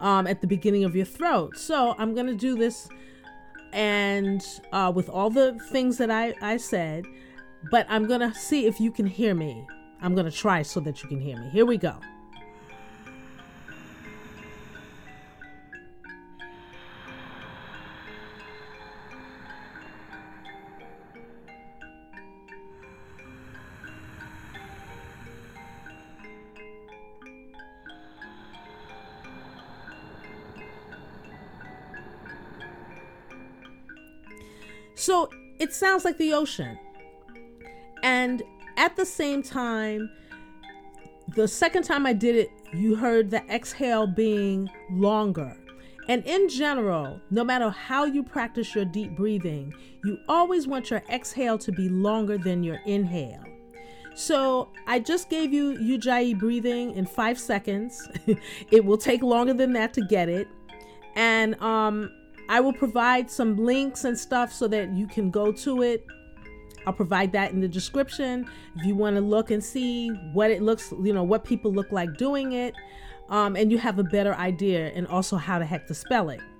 um, 0.00 0.26
at 0.26 0.40
the 0.40 0.46
beginning 0.46 0.84
of 0.84 0.94
your 0.94 1.06
throat. 1.06 1.56
So 1.56 1.94
I'm 1.98 2.14
going 2.14 2.26
to 2.26 2.36
do 2.36 2.54
this 2.54 2.88
and 3.72 4.44
uh, 4.72 4.92
with 4.94 5.08
all 5.08 5.30
the 5.30 5.58
things 5.70 5.98
that 5.98 6.10
I, 6.10 6.34
I 6.40 6.58
said, 6.58 7.04
but 7.70 7.86
I'm 7.88 8.06
going 8.06 8.20
to 8.20 8.34
see 8.34 8.66
if 8.66 8.78
you 8.80 8.92
can 8.92 9.06
hear 9.06 9.34
me. 9.34 9.66
I'm 10.00 10.14
going 10.14 10.26
to 10.30 10.36
try 10.36 10.62
so 10.62 10.78
that 10.80 11.02
you 11.02 11.08
can 11.08 11.20
hear 11.20 11.38
me. 11.38 11.48
Here 11.50 11.66
we 11.66 11.76
go. 11.76 11.98
It 35.58 35.72
sounds 35.72 36.04
like 36.04 36.18
the 36.18 36.32
ocean. 36.32 36.78
And 38.02 38.42
at 38.76 38.96
the 38.96 39.04
same 39.04 39.42
time, 39.42 40.10
the 41.34 41.48
second 41.48 41.82
time 41.82 42.06
I 42.06 42.12
did 42.12 42.36
it, 42.36 42.50
you 42.72 42.94
heard 42.94 43.30
the 43.30 43.44
exhale 43.52 44.06
being 44.06 44.70
longer. 44.90 45.56
And 46.08 46.24
in 46.24 46.48
general, 46.48 47.20
no 47.30 47.44
matter 47.44 47.68
how 47.68 48.04
you 48.04 48.22
practice 48.22 48.74
your 48.74 48.86
deep 48.86 49.14
breathing, 49.14 49.74
you 50.04 50.18
always 50.28 50.66
want 50.66 50.90
your 50.90 51.02
exhale 51.10 51.58
to 51.58 51.70
be 51.70 51.88
longer 51.90 52.38
than 52.38 52.62
your 52.62 52.78
inhale. 52.86 53.44
So 54.14 54.70
I 54.86 55.00
just 55.00 55.28
gave 55.28 55.52
you 55.52 55.74
Ujjayi 55.74 56.38
breathing 56.38 56.92
in 56.96 57.04
five 57.04 57.38
seconds. 57.38 58.08
it 58.70 58.84
will 58.84 58.96
take 58.96 59.22
longer 59.22 59.52
than 59.52 59.72
that 59.74 59.92
to 59.94 60.00
get 60.00 60.28
it. 60.28 60.48
And 61.14 61.60
um, 61.60 62.10
I 62.48 62.60
will 62.60 62.72
provide 62.72 63.30
some 63.30 63.56
links 63.56 64.04
and 64.04 64.18
stuff 64.18 64.52
so 64.52 64.68
that 64.68 64.92
you 64.94 65.06
can 65.06 65.30
go 65.30 65.52
to 65.52 65.82
it. 65.82 66.06
I'll 66.86 66.92
provide 66.92 67.32
that 67.32 67.52
in 67.52 67.60
the 67.60 67.68
description 67.68 68.48
if 68.76 68.86
you 68.86 68.94
want 68.94 69.16
to 69.16 69.20
look 69.20 69.50
and 69.50 69.62
see 69.62 70.08
what 70.32 70.50
it 70.50 70.62
looks, 70.62 70.92
you 71.02 71.12
know, 71.12 71.22
what 71.22 71.44
people 71.44 71.72
look 71.72 71.92
like 71.92 72.16
doing 72.16 72.52
it. 72.52 72.74
Um, 73.28 73.56
and 73.56 73.70
you 73.70 73.76
have 73.76 73.98
a 73.98 74.04
better 74.04 74.34
idea 74.34 74.88
and 74.94 75.06
also 75.06 75.36
how 75.36 75.58
the 75.58 75.66
heck 75.66 75.86
to 75.88 75.94
spell 75.94 76.30
it. 76.30 76.40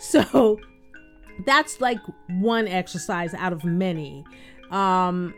So 0.00 0.60
that's 1.44 1.80
like 1.80 1.98
one 2.28 2.68
exercise 2.68 3.34
out 3.34 3.52
of 3.52 3.64
many 3.64 4.24
um, 4.70 5.34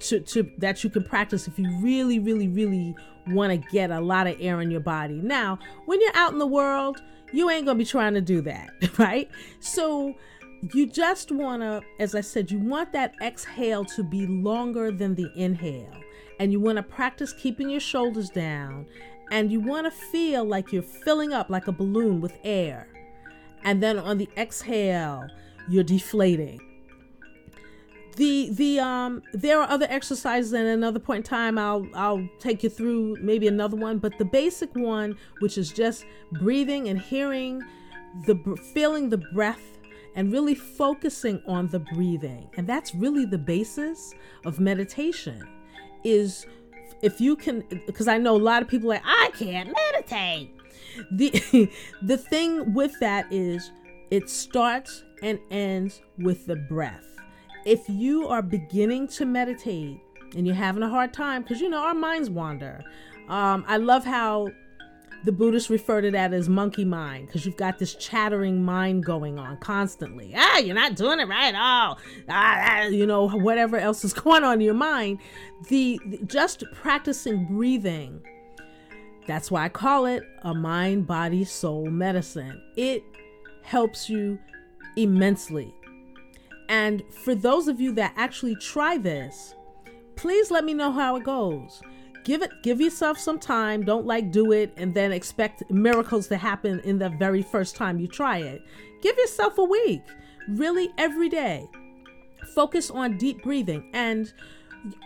to, 0.00 0.18
to 0.18 0.50
that 0.58 0.82
you 0.82 0.90
can 0.90 1.04
practice 1.04 1.46
if 1.46 1.56
you 1.56 1.70
really, 1.80 2.18
really, 2.18 2.48
really 2.48 2.96
want 3.28 3.52
to 3.52 3.68
get 3.70 3.92
a 3.92 4.00
lot 4.00 4.26
of 4.26 4.36
air 4.40 4.60
in 4.60 4.72
your 4.72 4.80
body. 4.80 5.20
Now, 5.22 5.58
when 5.86 6.00
you're 6.00 6.16
out 6.16 6.32
in 6.32 6.38
the 6.38 6.46
world, 6.46 7.00
you 7.32 7.50
ain't 7.50 7.66
gonna 7.66 7.78
be 7.78 7.84
trying 7.84 8.14
to 8.14 8.20
do 8.20 8.40
that, 8.42 8.70
right? 8.98 9.30
So 9.60 10.14
you 10.74 10.86
just 10.86 11.32
want 11.32 11.62
to, 11.62 11.82
as 11.98 12.14
I 12.14 12.20
said, 12.20 12.50
you 12.50 12.58
want 12.58 12.92
that 12.92 13.14
exhale 13.20 13.84
to 13.86 14.04
be 14.04 14.26
longer 14.26 14.92
than 14.92 15.14
the 15.14 15.30
inhale. 15.34 15.96
And 16.38 16.52
you 16.52 16.60
want 16.60 16.76
to 16.76 16.82
practice 16.82 17.32
keeping 17.32 17.68
your 17.68 17.80
shoulders 17.80 18.30
down. 18.30 18.86
And 19.32 19.50
you 19.50 19.60
want 19.60 19.86
to 19.86 19.90
feel 19.90 20.44
like 20.44 20.72
you're 20.72 20.82
filling 20.82 21.32
up 21.32 21.50
like 21.50 21.66
a 21.66 21.72
balloon 21.72 22.20
with 22.20 22.36
air. 22.44 22.88
And 23.64 23.82
then 23.82 23.98
on 23.98 24.18
the 24.18 24.28
exhale, 24.36 25.26
you're 25.68 25.84
deflating. 25.84 26.60
The 28.16 28.50
the 28.50 28.78
um 28.78 29.22
there 29.32 29.60
are 29.60 29.68
other 29.68 29.86
exercises 29.88 30.52
and 30.52 30.66
another 30.66 30.98
point 30.98 31.18
in 31.18 31.30
time 31.30 31.58
I'll 31.58 31.86
I'll 31.94 32.28
take 32.38 32.62
you 32.62 32.68
through 32.68 33.16
maybe 33.20 33.48
another 33.48 33.76
one, 33.76 33.98
but 33.98 34.18
the 34.18 34.24
basic 34.24 34.74
one, 34.74 35.16
which 35.40 35.56
is 35.56 35.72
just 35.72 36.04
breathing 36.32 36.88
and 36.88 37.00
hearing 37.00 37.62
the 38.26 38.36
feeling 38.74 39.08
the 39.08 39.18
breath 39.32 39.78
and 40.14 40.30
really 40.30 40.54
focusing 40.54 41.42
on 41.46 41.68
the 41.68 41.78
breathing. 41.78 42.50
And 42.56 42.66
that's 42.66 42.94
really 42.94 43.24
the 43.24 43.38
basis 43.38 44.12
of 44.44 44.60
meditation 44.60 45.42
is 46.04 46.46
if 47.02 47.20
you 47.20 47.36
can 47.36 47.64
because 47.86 48.08
I 48.08 48.18
know 48.18 48.36
a 48.36 48.38
lot 48.38 48.62
of 48.62 48.68
people 48.68 48.88
like 48.88 49.02
I 49.04 49.30
can't 49.34 49.72
meditate. 49.92 50.54
The 51.12 51.70
the 52.02 52.18
thing 52.18 52.74
with 52.74 52.98
that 53.00 53.32
is 53.32 53.70
it 54.10 54.28
starts 54.28 55.04
and 55.22 55.38
ends 55.50 56.02
with 56.18 56.46
the 56.46 56.56
breath. 56.56 57.06
If 57.64 57.88
you 57.88 58.28
are 58.28 58.42
beginning 58.42 59.08
to 59.08 59.24
meditate 59.24 60.00
and 60.34 60.46
you're 60.46 60.56
having 60.56 60.82
a 60.82 60.88
hard 60.88 61.12
time 61.12 61.42
because 61.42 61.60
you 61.60 61.68
know 61.68 61.82
our 61.82 61.94
minds 61.94 62.30
wander. 62.30 62.82
Um, 63.28 63.64
I 63.68 63.76
love 63.76 64.04
how 64.04 64.48
the 65.24 65.32
Buddhists 65.32 65.70
refer 65.70 66.00
to 66.00 66.10
that 66.10 66.32
as 66.32 66.48
monkey 66.48 66.84
mind 66.84 67.26
because 67.26 67.46
you've 67.46 67.56
got 67.56 67.78
this 67.78 67.94
chattering 67.94 68.64
mind 68.64 69.04
going 69.04 69.38
on 69.38 69.56
constantly. 69.58 70.32
Ah, 70.36 70.58
you're 70.58 70.74
not 70.74 70.96
doing 70.96 71.20
it 71.20 71.28
right. 71.28 71.54
Oh, 71.54 71.96
ah, 72.28 72.82
you 72.86 73.06
know, 73.06 73.28
whatever 73.28 73.76
else 73.76 74.04
is 74.04 74.12
going 74.12 74.42
on 74.42 74.54
in 74.54 74.60
your 74.62 74.74
mind. 74.74 75.18
The, 75.68 76.00
the 76.06 76.18
just 76.24 76.64
practicing 76.72 77.46
breathing. 77.46 78.20
That's 79.28 79.50
why 79.50 79.64
I 79.64 79.68
call 79.68 80.06
it 80.06 80.24
a 80.42 80.52
mind, 80.52 81.06
body, 81.06 81.44
soul 81.44 81.86
medicine. 81.86 82.60
It 82.76 83.04
helps 83.62 84.10
you 84.10 84.40
immensely. 84.96 85.72
And 86.72 87.02
for 87.10 87.34
those 87.34 87.68
of 87.68 87.82
you 87.82 87.92
that 87.96 88.14
actually 88.16 88.54
try 88.54 88.96
this, 88.96 89.54
please 90.16 90.50
let 90.50 90.64
me 90.64 90.72
know 90.72 90.90
how 90.90 91.16
it 91.16 91.22
goes. 91.22 91.82
Give 92.24 92.40
it 92.40 92.50
give 92.62 92.80
yourself 92.80 93.18
some 93.18 93.38
time. 93.38 93.84
Don't 93.84 94.06
like 94.06 94.32
do 94.32 94.52
it 94.52 94.72
and 94.78 94.94
then 94.94 95.12
expect 95.12 95.70
miracles 95.70 96.28
to 96.28 96.38
happen 96.38 96.80
in 96.80 96.98
the 96.98 97.10
very 97.10 97.42
first 97.42 97.76
time 97.76 97.98
you 97.98 98.06
try 98.08 98.38
it. 98.38 98.62
Give 99.02 99.14
yourself 99.18 99.58
a 99.58 99.64
week 99.64 100.00
really 100.48 100.88
every 100.96 101.28
day. 101.28 101.68
Focus 102.54 102.90
on 102.90 103.18
deep 103.18 103.42
breathing. 103.42 103.90
And 103.92 104.32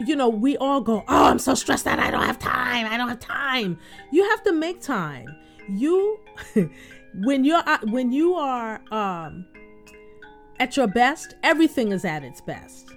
you 0.07 0.15
know 0.15 0.29
we 0.29 0.57
all 0.57 0.81
go 0.81 1.05
oh 1.07 1.25
i'm 1.25 1.39
so 1.39 1.55
stressed 1.55 1.87
out 1.87 1.99
i 1.99 2.11
don't 2.13 2.23
have 2.23 2.39
time. 2.39 2.87
I 2.87 2.97
don't 2.97 3.09
have 3.09 3.19
time. 3.19 3.77
You 4.13 4.23
have 4.31 4.45
to 4.45 4.53
make 4.53 4.81
time. 4.81 5.27
You 5.69 6.21
when 7.25 7.45
you're 7.45 7.63
uh, 7.67 7.79
when 7.87 8.13
you 8.13 8.35
are 8.37 8.81
um 8.93 9.47
at 10.59 10.77
your 10.77 10.87
best 10.87 11.35
everything 11.43 11.93
is 11.93 12.05
at 12.05 12.23
its 12.23 12.41
best. 12.41 12.91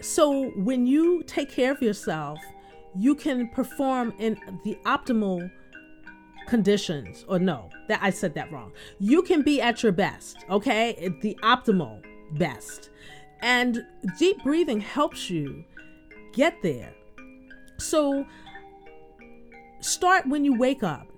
So 0.00 0.50
when 0.56 0.86
you 0.86 1.22
take 1.24 1.50
care 1.50 1.72
of 1.72 1.82
yourself 1.82 2.38
you 2.94 3.14
can 3.14 3.48
perform 3.48 4.12
in 4.18 4.38
the 4.64 4.76
optimal 4.84 5.50
conditions 6.46 7.24
or 7.28 7.38
no 7.38 7.70
that 7.88 7.98
i 8.02 8.10
said 8.10 8.34
that 8.34 8.50
wrong. 8.52 8.72
You 8.98 9.22
can 9.22 9.42
be 9.42 9.60
at 9.60 9.82
your 9.82 9.92
best 9.92 10.38
okay? 10.50 11.14
The 11.20 11.36
optimal 11.42 12.02
best. 12.32 12.90
And 13.40 13.84
deep 14.18 14.42
breathing 14.42 14.80
helps 14.80 15.28
you 15.28 15.64
get 16.32 16.62
there. 16.62 16.94
So 17.78 18.24
start 19.80 20.26
when 20.26 20.44
you 20.44 20.56
wake 20.56 20.82
up. 20.82 21.08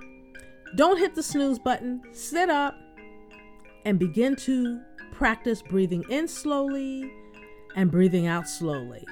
Don't 0.77 0.99
hit 0.99 1.15
the 1.15 1.23
snooze 1.23 1.59
button. 1.59 2.03
Sit 2.13 2.49
up 2.49 2.75
and 3.85 3.99
begin 3.99 4.35
to 4.37 4.81
practice 5.15 5.63
breathing 5.63 6.05
in 6.11 6.29
slowly 6.29 7.11
and 7.77 7.91
breathing 7.91 8.27
out 8.27 8.49
slowly 8.49 9.05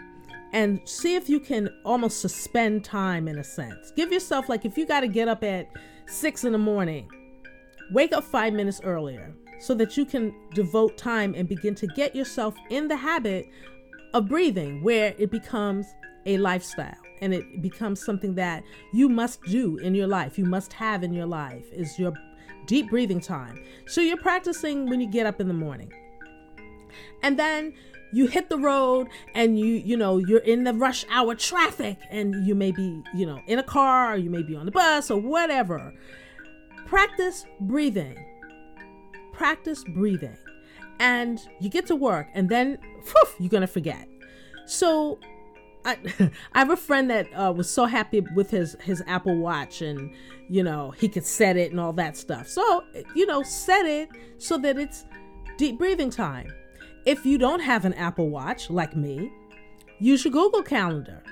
and 0.53 0.81
see 0.85 1.15
if 1.15 1.29
you 1.29 1.41
can 1.41 1.71
almost 1.85 2.21
suspend 2.21 2.85
time 2.85 3.27
in 3.27 3.39
a 3.39 3.45
sense. 3.45 3.91
Give 3.97 4.13
yourself, 4.13 4.49
like, 4.49 4.65
if 4.65 4.77
you 4.77 4.87
got 4.87 5.01
to 5.01 5.09
get 5.09 5.29
up 5.29 5.43
at 5.43 5.71
six 6.07 6.45
in 6.45 6.53
the 6.53 6.59
morning, 6.59 7.09
wake 7.91 8.13
up 8.13 8.25
five 8.25 8.53
minutes 8.53 8.81
earlier 8.85 9.35
so 9.61 9.75
that 9.75 9.97
you 9.97 10.05
can 10.05 10.35
devote 10.55 10.99
time 10.99 11.35
and 11.35 11.49
begin 11.49 11.75
to 11.77 11.87
get 11.87 12.15
yourself 12.15 12.55
in 12.69 12.89
the 12.89 12.97
habit 12.97 13.49
of 14.13 14.29
breathing 14.29 14.83
where 14.83 15.15
it 15.19 15.31
becomes 15.31 15.87
a 16.27 16.37
lifestyle 16.39 16.97
and 17.21 17.33
it 17.33 17.63
becomes 17.63 18.05
something 18.05 18.35
that 18.35 18.63
you 18.93 19.09
must 19.09 19.43
do 19.45 19.77
in 19.79 19.95
your 19.95 20.07
life 20.07 20.39
you 20.39 20.45
must 20.45 20.73
have 20.73 21.03
in 21.03 21.13
your 21.13 21.27
life 21.27 21.65
is 21.73 21.99
your 21.99 22.13
deep 22.67 22.91
breathing 22.91 23.21
time. 23.21 23.63
So 23.87 24.01
you're 24.01 24.17
practicing 24.17 24.89
when 24.89 25.01
you 25.01 25.09
get 25.09 25.27
up 25.27 25.41
in 25.41 25.49
the 25.49 25.55
morning. 25.55 25.93
And 27.23 27.39
then 27.39 27.75
you 28.13 28.27
hit 28.27 28.49
the 28.49 28.59
road 28.59 29.09
and 29.35 29.59
you 29.59 29.67
you 29.67 29.97
know 29.97 30.19
you're 30.19 30.41
in 30.41 30.65
the 30.65 30.75
rush 30.75 31.05
hour 31.11 31.35
traffic 31.35 31.97
and 32.11 32.47
you 32.47 32.55
may 32.55 32.71
be 32.71 33.03
you 33.15 33.25
know 33.25 33.41
in 33.47 33.59
a 33.59 33.63
car 33.63 34.13
or 34.13 34.17
you 34.17 34.29
may 34.29 34.43
be 34.43 34.55
on 34.55 34.67
the 34.67 34.73
bus 34.73 35.11
or 35.11 35.19
whatever. 35.21 35.95
Practice 36.87 37.47
breathing. 37.61 38.23
Practice 39.33 39.83
breathing. 39.95 40.37
And 40.99 41.41
you 41.59 41.71
get 41.71 41.87
to 41.87 41.97
work 41.97 42.29
and 42.35 42.49
then 42.49 42.79
whew, 43.05 43.33
you're 43.41 43.49
gonna 43.49 43.67
forget. 43.67 44.09
So 44.67 45.19
I, 45.85 45.99
I 46.53 46.59
have 46.59 46.71
a 46.71 46.77
friend 46.77 47.11
that 47.11 47.29
uh, 47.35 47.53
was 47.53 47.69
so 47.69 47.87
happy 47.87 48.21
with 48.35 48.51
his 48.51 48.77
his 48.83 49.03
Apple 49.07 49.37
Watch 49.37 49.83
and 49.83 50.13
you 50.49 50.63
know 50.63 50.91
he 50.93 51.09
could 51.09 51.25
set 51.25 51.57
it 51.57 51.71
and 51.71 51.81
all 51.81 51.93
that 51.95 52.17
stuff. 52.17 52.49
So 52.49 52.85
you 53.15 53.27
know 53.27 53.43
set 53.43 53.87
it 53.87 54.09
so 54.39 54.59
that 54.59 54.79
it's 54.79 55.05
deep 55.57 55.79
breathing 55.79 56.11
time. 56.11 56.53
If 57.05 57.27
you 57.27 57.39
don't 57.39 57.61
have 57.61 57.85
an 57.85 57.95
Apple 57.95 58.31
Watch 58.31 58.71
like 58.71 58.97
me, 58.97 59.33
use 59.99 60.25
your 60.25 60.33
Google 60.33 60.63
Calendar. 60.63 61.23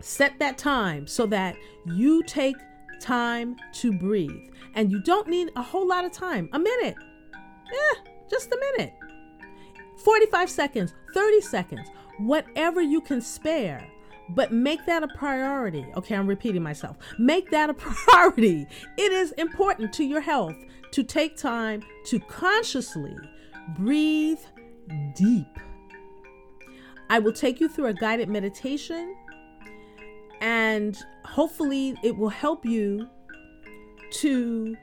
Set 0.00 0.38
that 0.38 0.56
time 0.58 1.06
so 1.06 1.26
that 1.26 1.56
you 1.84 2.22
take 2.22 2.56
time 3.00 3.56
to 3.72 3.92
breathe. 3.92 4.48
And 4.74 4.90
you 4.90 5.00
don't 5.00 5.28
need 5.28 5.50
a 5.56 5.62
whole 5.62 5.86
lot 5.86 6.04
of 6.04 6.12
time 6.12 6.48
a 6.52 6.58
minute. 6.58 6.94
Yeah, 7.34 8.10
just 8.30 8.52
a 8.52 8.58
minute. 8.76 8.94
45 9.98 10.48
seconds, 10.48 10.94
30 11.12 11.40
seconds, 11.40 11.88
whatever 12.18 12.80
you 12.80 13.00
can 13.00 13.20
spare. 13.20 13.86
But 14.30 14.52
make 14.52 14.84
that 14.84 15.02
a 15.02 15.08
priority. 15.08 15.86
Okay, 15.96 16.14
I'm 16.14 16.26
repeating 16.26 16.62
myself. 16.62 16.98
Make 17.18 17.50
that 17.50 17.70
a 17.70 17.74
priority. 17.74 18.66
It 18.96 19.12
is 19.12 19.32
important 19.32 19.92
to 19.94 20.04
your 20.04 20.20
health 20.20 20.56
to 20.92 21.02
take 21.02 21.36
time 21.36 21.82
to 22.06 22.20
consciously 22.20 23.16
breathe 23.76 24.40
deep. 25.14 25.46
I 27.10 27.18
will 27.18 27.32
take 27.32 27.60
you 27.60 27.68
through 27.68 27.86
a 27.86 27.94
guided 27.94 28.28
meditation 28.28 29.16
and 30.40 30.96
hopefully 31.24 31.96
it 32.02 32.16
will 32.16 32.28
help 32.28 32.64
you 32.64 33.08
to 34.10 34.76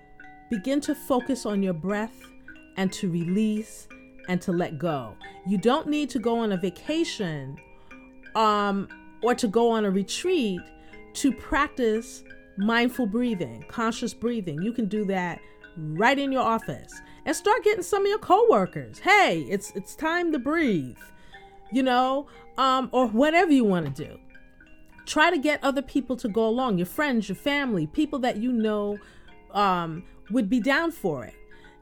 begin 0.50 0.82
to 0.82 0.96
focus 0.96 1.46
on 1.46 1.64
your 1.64 1.74
breath 1.74 2.16
and 2.78 2.92
to 2.94 3.10
release 3.10 3.88
and 4.28 4.42
to 4.42 4.52
let 4.52 4.78
go. 4.78 5.16
You 5.48 5.58
don't 5.58 5.88
need 5.88 6.10
to 6.12 6.20
go 6.20 6.40
on 6.40 6.52
a 6.52 6.58
vacation 6.58 7.58
um, 8.36 8.88
or 9.22 9.36
to 9.36 9.48
go 9.48 9.72
on 9.72 9.86
a 9.86 9.92
retreat 9.92 10.62
to 11.14 11.32
practice 11.32 12.24
mindful 12.58 13.08
breathing, 13.08 13.66
conscious 13.68 14.14
breathing. 14.14 14.62
You 14.62 14.74
can 14.74 14.86
do 14.86 15.06
that 15.06 15.40
right 15.78 16.18
in 16.18 16.32
your 16.32 16.44
office 16.44 17.02
and 17.26 17.36
start 17.36 17.64
getting 17.64 17.84
some 17.84 18.04
of 18.04 18.08
your 18.08 18.20
coworkers. 18.20 19.00
Hey, 19.00 19.46
it's 19.50 19.72
it's 19.72 19.96
time 19.96 20.32
to 20.32 20.40
breathe. 20.40 20.98
You 21.72 21.84
know, 21.84 22.28
um, 22.58 22.90
or 22.92 23.08
whatever 23.08 23.52
you 23.52 23.64
want 23.64 23.96
to 23.96 24.04
do. 24.04 24.20
Try 25.06 25.30
to 25.30 25.38
get 25.38 25.64
other 25.64 25.82
people 25.82 26.16
to 26.18 26.28
go 26.28 26.48
along, 26.48 26.78
your 26.78 26.88
friends, 26.88 27.30
your 27.30 27.36
family, 27.36 27.88
people 27.88 28.20
that 28.20 28.38
you 28.38 28.52
know 28.52 28.98
um, 29.52 30.04
would 30.32 30.50
be 30.50 30.60
down 30.60 30.92
for 30.92 31.26
it, 31.26 31.36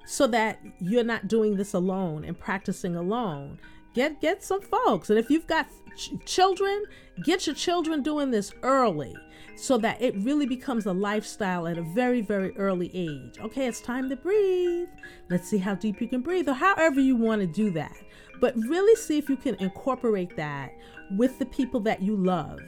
so 0.06 0.28
that 0.28 0.60
you're 0.80 1.04
not 1.04 1.28
doing 1.28 1.56
this 1.56 1.74
alone 1.74 2.24
and 2.24 2.38
practicing 2.38 2.96
alone. 2.96 3.60
Get 3.94 4.20
get 4.22 4.44
some 4.44 4.62
folks, 4.62 5.10
and 5.10 5.20
if 5.20 5.30
you've 5.30 5.48
got 5.48 5.68
ch- 5.96 6.12
children, 6.26 6.86
get 7.24 7.46
your 7.46 7.56
children 7.56 8.02
doing 8.02 8.32
this 8.32 8.52
early 8.64 9.16
so 9.56 9.78
that 9.78 10.02
it 10.02 10.16
really 10.18 10.46
becomes 10.46 10.86
a 10.86 10.94
lifestyle 10.94 11.68
at 11.68 11.78
a 11.78 11.84
very, 11.84 12.22
very 12.22 12.56
early 12.58 12.90
age. 12.94 13.40
Okay, 13.40 13.68
it's 13.68 13.82
time 13.82 14.10
to 14.10 14.16
breathe. 14.16 14.90
Let's 15.30 15.48
see 15.48 15.60
how 15.60 15.76
deep 15.76 16.02
you 16.02 16.08
can 16.08 16.22
breathe, 16.22 16.50
or 16.50 16.54
however 16.54 17.00
you 17.00 17.16
want 17.16 17.42
to 17.42 17.48
do 17.48 17.70
that. 17.72 17.96
But 18.42 18.56
really 18.58 18.96
see 18.96 19.18
if 19.18 19.30
you 19.30 19.38
can 19.38 19.56
incorporate 19.56 20.36
that 20.36 20.72
with 21.12 21.38
the 21.40 21.46
people 21.46 21.80
that 21.82 22.02
you 22.02 22.16
love 22.16 22.62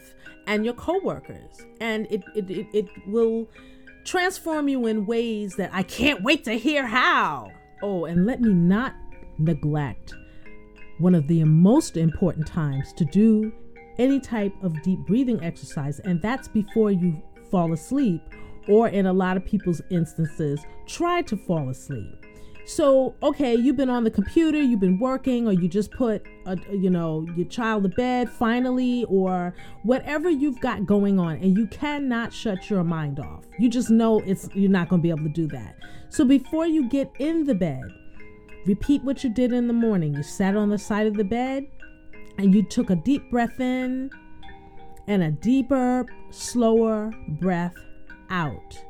and 0.47 0.63
your 0.63 0.75
coworkers. 0.75 1.65
And 1.81 2.07
it, 2.11 2.23
it, 2.35 2.49
it, 2.49 2.67
it 2.73 3.07
will 3.07 3.49
transform 4.05 4.69
you 4.69 4.87
in 4.87 5.05
ways 5.05 5.55
that 5.55 5.71
I 5.73 5.83
can't 5.83 6.23
wait 6.23 6.43
to 6.45 6.53
hear 6.53 6.85
how. 6.85 7.51
Oh, 7.81 8.05
and 8.05 8.25
let 8.25 8.39
me 8.39 8.53
not 8.53 8.93
neglect 9.37 10.13
one 10.99 11.13
of 11.13 11.27
the 11.27 11.43
most 11.43 11.97
important 11.97 12.47
times 12.47 12.93
to 12.93 13.03
do 13.03 13.51
any 13.97 14.19
type 14.19 14.53
of 14.63 14.81
deep 14.81 14.99
breathing 14.99 15.43
exercise, 15.43 15.99
and 15.99 16.21
that's 16.21 16.47
before 16.47 16.91
you 16.91 17.21
fall 17.51 17.73
asleep, 17.73 18.21
or 18.67 18.89
in 18.89 19.07
a 19.07 19.13
lot 19.13 19.37
of 19.37 19.45
people's 19.45 19.81
instances, 19.89 20.65
try 20.85 21.21
to 21.23 21.35
fall 21.35 21.69
asleep. 21.69 22.25
So, 22.67 23.13
okay, 23.21 23.53
you've 23.53 23.77
been 23.77 23.91
on 23.91 24.03
the 24.03 24.09
computer, 24.09 24.59
you've 24.59 24.79
been 24.79 24.97
working, 24.97 25.47
or 25.47 25.53
you 25.53 25.67
just 25.67 25.91
put, 25.91 26.25
a, 26.47 26.57
you 26.71 26.89
know, 26.89 27.27
your 27.35 27.45
child 27.47 27.83
to 27.83 27.89
bed 27.89 28.27
finally, 28.27 29.05
or 29.07 29.53
whatever 29.83 30.31
you've 30.31 30.59
got 30.61 30.87
going 30.87 31.19
on, 31.19 31.33
and 31.37 31.55
you 31.55 31.67
cannot 31.67 32.33
shut 32.33 32.67
your 32.67 32.83
mind 32.83 33.19
off. 33.19 33.45
You 33.59 33.69
just 33.69 33.91
know 33.91 34.19
it's 34.21 34.49
you're 34.55 34.71
not 34.71 34.89
going 34.89 34.99
to 34.99 35.03
be 35.03 35.11
able 35.11 35.23
to 35.23 35.29
do 35.29 35.47
that. 35.49 35.75
So, 36.09 36.25
before 36.25 36.65
you 36.65 36.89
get 36.89 37.11
in 37.19 37.43
the 37.43 37.53
bed, 37.53 37.83
repeat 38.65 39.03
what 39.03 39.23
you 39.23 39.29
did 39.29 39.53
in 39.53 39.67
the 39.67 39.73
morning. 39.73 40.15
You 40.15 40.23
sat 40.23 40.55
on 40.55 40.69
the 40.69 40.79
side 40.79 41.05
of 41.05 41.13
the 41.13 41.23
bed, 41.23 41.67
and 42.39 42.53
you 42.55 42.63
took 42.63 42.89
a 42.89 42.95
deep 42.95 43.29
breath 43.29 43.59
in, 43.59 44.09
and 45.05 45.21
a 45.21 45.29
deeper, 45.29 46.07
slower 46.31 47.11
breath 47.39 47.75
out. 48.31 48.83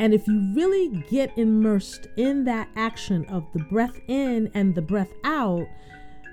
And 0.00 0.14
if 0.14 0.26
you 0.26 0.40
really 0.54 0.88
get 1.10 1.36
immersed 1.36 2.06
in 2.16 2.42
that 2.44 2.70
action 2.74 3.26
of 3.26 3.44
the 3.52 3.58
breath 3.64 4.00
in 4.08 4.50
and 4.54 4.74
the 4.74 4.80
breath 4.80 5.12
out, 5.24 5.66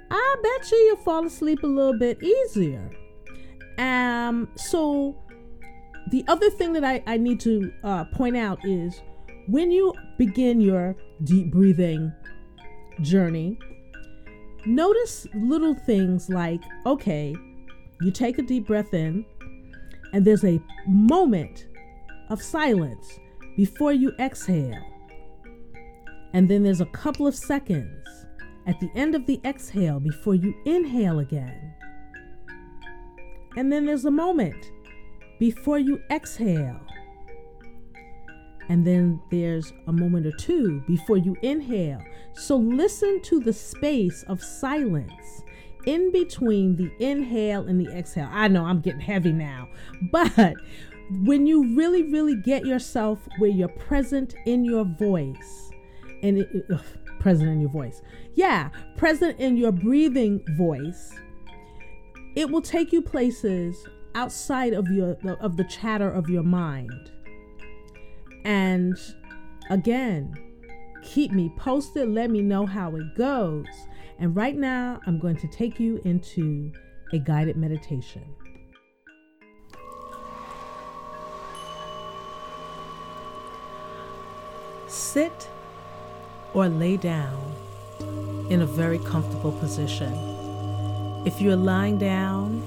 I 0.09 0.35
bet 0.41 0.71
you 0.71 0.77
you'll 0.77 0.95
fall 0.95 1.25
asleep 1.25 1.63
a 1.63 1.67
little 1.67 1.99
bit 1.99 2.23
easier. 2.23 2.89
Um, 3.77 4.47
so 4.55 5.17
the 6.11 6.23
other 6.29 6.49
thing 6.49 6.71
that 6.73 6.85
I, 6.85 7.03
I 7.07 7.17
need 7.17 7.41
to 7.41 7.73
uh, 7.83 8.05
point 8.05 8.37
out 8.37 8.57
is 8.63 9.01
when 9.49 9.69
you 9.69 9.93
begin 10.17 10.61
your 10.61 10.95
deep 11.25 11.51
breathing 11.51 12.13
journey, 13.01 13.59
notice 14.65 15.27
little 15.35 15.75
things 15.75 16.29
like 16.29 16.61
okay, 16.85 17.35
you 17.99 18.11
take 18.11 18.37
a 18.37 18.43
deep 18.43 18.65
breath 18.65 18.93
in, 18.93 19.25
and 20.13 20.23
there's 20.23 20.45
a 20.45 20.57
moment 20.87 21.67
of 22.29 22.41
silence 22.41 23.19
before 23.57 23.91
you 23.91 24.13
exhale. 24.19 24.85
And 26.33 26.47
then 26.47 26.63
there's 26.63 26.79
a 26.79 26.85
couple 26.85 27.27
of 27.27 27.35
seconds 27.35 28.25
at 28.67 28.79
the 28.79 28.89
end 28.95 29.15
of 29.15 29.25
the 29.25 29.41
exhale 29.43 29.99
before 29.99 30.35
you 30.35 30.53
inhale 30.65 31.19
again. 31.19 31.73
And 33.57 33.73
then 33.73 33.85
there's 33.85 34.05
a 34.05 34.11
moment 34.11 34.71
before 35.39 35.79
you 35.79 35.99
exhale. 36.11 36.79
And 38.69 38.85
then 38.85 39.19
there's 39.31 39.73
a 39.87 39.93
moment 39.93 40.27
or 40.27 40.33
two 40.33 40.81
before 40.87 41.17
you 41.17 41.35
inhale. 41.41 42.03
So 42.33 42.57
listen 42.57 43.21
to 43.23 43.39
the 43.39 43.53
space 43.53 44.23
of 44.27 44.43
silence 44.43 45.43
in 45.87 46.11
between 46.11 46.75
the 46.75 46.91
inhale 46.99 47.65
and 47.65 47.79
the 47.79 47.91
exhale. 47.97 48.27
I 48.29 48.49
know 48.49 48.65
I'm 48.65 48.81
getting 48.81 48.99
heavy 48.99 49.31
now, 49.31 49.69
but 50.11 50.53
when 51.23 51.47
you 51.47 51.75
really, 51.75 52.03
really 52.03 52.35
get 52.35 52.65
yourself 52.65 53.27
where 53.37 53.49
you're 53.49 53.67
present 53.69 54.35
in 54.45 54.65
your 54.65 54.83
voice, 54.83 55.71
and 56.23 56.39
it, 56.39 56.65
ugh, 56.73 56.81
present 57.19 57.49
in 57.49 57.61
your 57.61 57.69
voice, 57.69 58.01
yeah, 58.33 58.69
present 58.97 59.39
in 59.39 59.57
your 59.57 59.71
breathing 59.71 60.43
voice, 60.57 61.13
it 62.35 62.49
will 62.49 62.61
take 62.61 62.91
you 62.91 63.01
places 63.01 63.87
outside 64.15 64.73
of 64.73 64.87
your 64.89 65.17
of 65.39 65.57
the 65.57 65.63
chatter 65.65 66.11
of 66.11 66.29
your 66.29 66.43
mind. 66.43 67.11
And 68.43 68.97
again, 69.69 70.35
keep 71.03 71.31
me 71.31 71.51
posted. 71.57 72.09
Let 72.09 72.29
me 72.29 72.41
know 72.41 72.65
how 72.65 72.95
it 72.95 73.15
goes. 73.15 73.65
And 74.19 74.35
right 74.35 74.55
now, 74.55 74.99
I'm 75.05 75.19
going 75.19 75.37
to 75.37 75.47
take 75.47 75.79
you 75.79 76.01
into 76.03 76.71
a 77.13 77.19
guided 77.19 77.55
meditation. 77.55 78.23
Sit 85.17 85.49
or 86.53 86.69
lay 86.69 86.95
down 86.95 87.55
in 88.51 88.61
a 88.61 88.67
very 88.67 88.99
comfortable 88.99 89.51
position. 89.51 90.13
If 91.25 91.41
you're 91.41 91.55
lying 91.55 91.97
down, 91.97 92.61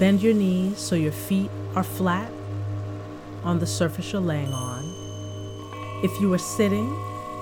bend 0.00 0.22
your 0.22 0.34
knees 0.34 0.80
so 0.80 0.96
your 0.96 1.12
feet 1.12 1.48
are 1.76 1.84
flat 1.84 2.32
on 3.44 3.60
the 3.60 3.66
surface 3.68 4.10
you're 4.10 4.20
laying 4.20 4.52
on. 4.52 4.82
If 6.02 6.20
you 6.20 6.34
are 6.34 6.44
sitting, 6.56 6.98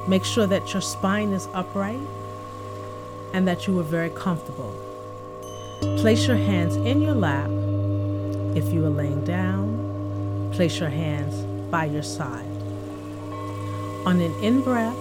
make 0.07 0.27
sure 0.27 0.47
that 0.47 0.75
your 0.75 0.83
spine 0.83 1.33
is 1.33 1.49
upright 1.55 2.07
and 3.33 3.49
that 3.49 3.67
you 3.67 3.81
are 3.81 3.89
very 3.97 4.11
comfortable. 4.11 4.75
Place 5.97 6.27
your 6.27 6.37
hands 6.37 6.77
in 6.77 7.01
your 7.01 7.15
lap. 7.15 7.49
If 8.55 8.71
you 8.71 8.85
are 8.85 8.91
laying 8.91 9.25
down, 9.25 10.51
place 10.53 10.79
your 10.79 10.91
hands 10.91 11.35
by 11.71 11.87
your 11.87 12.03
side. 12.03 12.58
On 14.09 14.21
an 14.21 14.33
in 14.43 14.63
breath, 14.63 14.97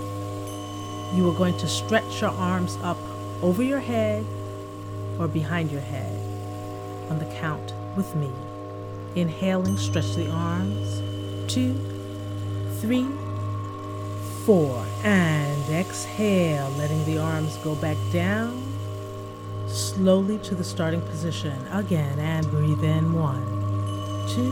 you 1.16 1.30
are 1.30 1.34
going 1.34 1.58
to 1.60 1.68
stretch 1.70 2.20
your 2.20 2.32
arms 2.32 2.78
up 2.84 2.98
over 3.42 3.64
your 3.64 3.80
head 3.80 4.26
or 5.18 5.30
behind 5.30 5.72
your 5.72 5.80
head 5.80 6.12
on 7.10 7.18
the 7.18 7.26
count 7.40 7.72
with 7.96 8.14
me. 8.18 8.30
Inhaling, 9.16 9.78
stretch 9.78 10.14
the 10.16 10.30
arms. 10.30 11.00
Two, 11.50 11.74
three, 12.82 13.08
four. 14.46 14.86
And 15.06 15.70
exhale, 15.70 16.70
letting 16.72 17.06
the 17.06 17.18
arms 17.18 17.56
go 17.64 17.76
back 17.76 17.96
down 18.12 18.62
slowly 19.68 20.38
to 20.40 20.54
the 20.54 20.66
starting 20.66 21.02
position 21.04 21.58
again. 21.72 22.20
And 22.20 22.46
breathe 22.52 22.84
in 22.84 23.14
one, 23.14 23.42
two, 24.28 24.52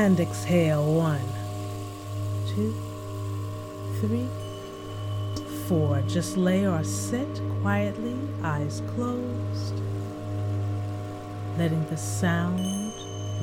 and 0.00 0.18
exhale. 0.18 0.94
One, 0.94 1.20
two, 2.48 2.74
three, 4.00 4.28
four. 5.66 6.02
Just 6.08 6.38
lay 6.38 6.66
or 6.66 6.82
sit 6.82 7.28
quietly, 7.60 8.16
eyes 8.42 8.80
closed, 8.94 9.74
letting 11.58 11.84
the 11.90 11.98
sound 11.98 12.60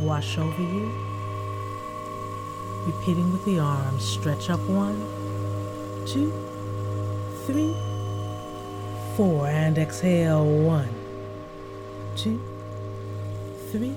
wash 0.03 0.39
over 0.39 0.61
you. 0.61 0.87
Repeating 2.87 3.31
with 3.31 3.45
the 3.45 3.59
arms, 3.59 4.03
stretch 4.03 4.49
up 4.49 4.61
one, 4.61 4.97
two, 6.07 6.33
three, 7.45 7.75
four, 9.15 9.45
and 9.45 9.77
exhale 9.77 10.43
one, 10.43 10.89
two, 12.15 12.41
three 13.71 13.95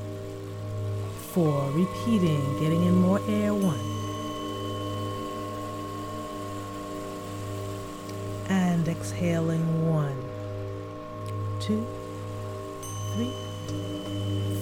four. 1.33 1.71
Repeating, 1.71 2.59
getting 2.59 2.85
in 2.85 3.01
more 3.01 3.21
air. 3.29 3.55
One. 3.55 3.79
And 8.49 8.88
exhaling. 8.88 9.88
One, 9.88 10.16
two, 11.61 11.87
three, 13.14 13.33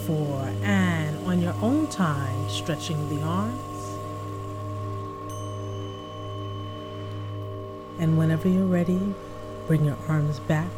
four. 0.06 0.52
And 0.62 1.26
on 1.26 1.40
your 1.40 1.54
own 1.62 1.86
time, 1.86 2.48
stretching 2.50 3.08
the 3.08 3.22
arms. 3.22 3.58
And 7.98 8.18
whenever 8.18 8.48
you're 8.48 8.66
ready, 8.66 9.14
bring 9.66 9.84
your 9.84 9.98
arms 10.06 10.38
back 10.40 10.70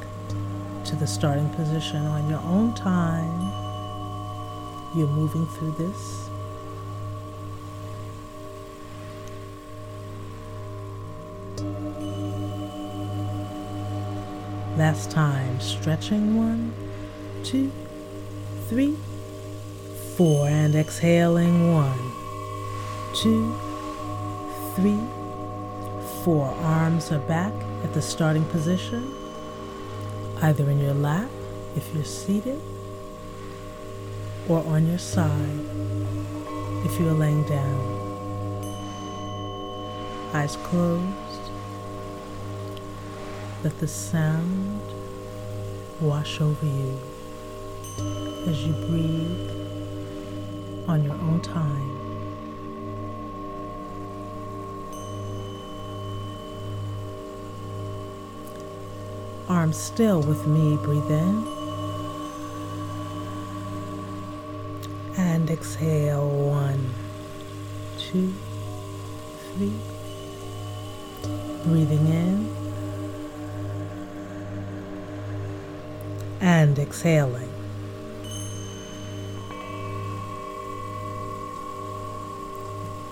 to 0.84 0.96
the 0.96 1.06
starting 1.06 1.50
position 1.50 2.06
on 2.06 2.28
your 2.30 2.40
own 2.40 2.74
time 2.74 3.49
you're 4.94 5.08
moving 5.08 5.46
through 5.46 5.72
this. 5.72 6.28
Last 14.76 15.10
time, 15.10 15.60
stretching 15.60 16.36
one, 16.36 16.72
two, 17.44 17.70
three, 18.68 18.96
four, 20.16 20.48
and 20.48 20.74
exhaling 20.74 21.72
one, 21.72 21.98
two, 23.14 23.54
three, 24.74 24.98
four. 26.24 26.46
Arms 26.62 27.12
are 27.12 27.18
back 27.20 27.52
at 27.84 27.92
the 27.94 28.02
starting 28.02 28.44
position, 28.46 29.14
either 30.42 30.68
in 30.70 30.80
your 30.80 30.94
lap 30.94 31.28
if 31.76 31.94
you're 31.94 32.04
seated 32.04 32.60
or 34.50 34.66
on 34.66 34.84
your 34.84 34.98
side 34.98 35.60
if 36.84 36.98
you 36.98 37.08
are 37.08 37.12
laying 37.12 37.44
down. 37.44 37.80
Eyes 40.34 40.56
closed. 40.64 41.04
Let 43.62 43.78
the 43.78 43.86
sound 43.86 44.82
wash 46.00 46.40
over 46.40 46.66
you 46.66 46.98
as 48.48 48.64
you 48.64 48.72
breathe 48.88 49.50
on 50.88 51.04
your 51.04 51.14
own 51.14 51.40
time. 51.42 51.88
Arms 59.48 59.76
still 59.76 60.22
with 60.22 60.44
me, 60.48 60.76
breathe 60.78 61.08
in. 61.08 61.59
Exhale. 65.50 66.28
One, 66.28 66.94
two, 67.98 68.32
three. 69.52 69.72
Breathing 71.64 72.06
in. 72.06 72.56
And 76.40 76.78
exhaling. 76.78 77.52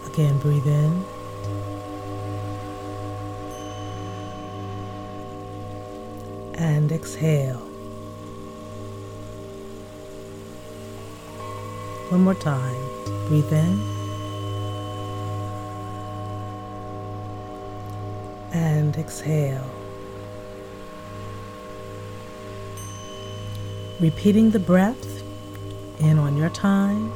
Again, 0.07 0.39
breathe 0.39 0.67
in. 0.67 1.05
and 6.59 6.91
exhale. 6.91 7.68
One 12.11 12.25
more 12.25 12.35
time. 12.35 12.75
Breathe 13.29 13.53
in 13.53 13.99
and 18.51 18.97
exhale. 18.97 19.69
Repeating 24.01 24.51
the 24.53 24.59
breath 24.59 25.23
in 26.01 26.19
on 26.19 26.35
your 26.35 26.49
time. 26.49 27.13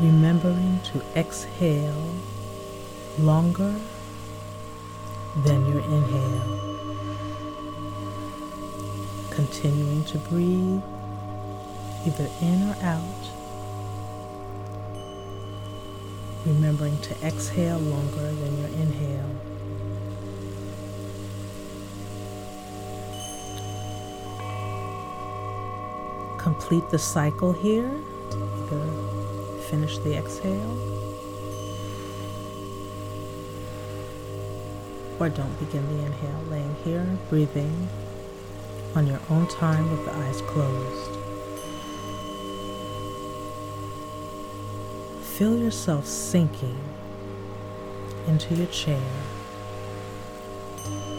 Remembering 0.00 0.80
to 0.92 1.00
exhale 1.14 2.10
longer 3.20 3.72
than 5.44 5.64
your 5.66 5.80
inhale. 5.80 6.76
Continuing 9.30 10.04
to 10.06 10.18
breathe 10.18 10.82
either 12.06 12.28
in 12.40 12.62
or 12.68 12.76
out. 12.82 13.30
Remembering 16.46 16.98
to 17.00 17.26
exhale 17.26 17.78
longer 17.78 18.32
than 18.32 18.58
your 18.58 18.68
inhale. 18.68 19.30
Complete 26.38 26.88
the 26.90 26.98
cycle 26.98 27.52
here. 27.52 27.90
Either 28.30 29.60
finish 29.70 29.98
the 29.98 30.16
exhale 30.16 30.94
or 35.20 35.28
don't 35.28 35.58
begin 35.58 35.86
the 35.96 36.04
inhale 36.04 36.42
laying 36.50 36.74
here, 36.84 37.06
breathing 37.30 37.88
on 38.94 39.06
your 39.06 39.20
own 39.30 39.46
time 39.48 39.90
with 39.90 40.04
the 40.04 40.12
eyes 40.12 40.40
closed. 40.42 41.13
Feel 45.34 45.58
yourself 45.58 46.06
sinking 46.06 46.78
into 48.28 48.54
your 48.54 48.68
chair 48.68 49.02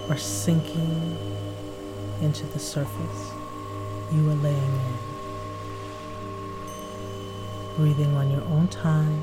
or 0.07 0.15
sinking 0.15 1.17
into 2.21 2.45
the 2.45 2.59
surface 2.59 3.31
you 4.13 4.29
are 4.29 4.35
laying 4.35 4.55
in. 4.55 4.97
Breathing 7.75 8.15
on 8.15 8.31
your 8.31 8.43
own 8.43 8.69
time, 8.69 9.21